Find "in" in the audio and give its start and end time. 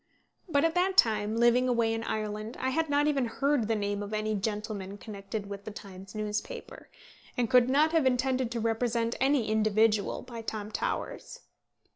1.93-2.03